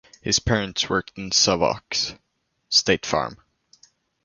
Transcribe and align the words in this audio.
His 0.23 0.39
parents 0.39 0.89
worked 0.89 1.15
in 1.15 1.29
Sovkhoz 1.29 2.17
(state 2.71 3.05
farm). 3.05 3.37